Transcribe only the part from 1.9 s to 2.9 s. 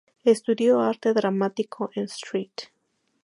en St.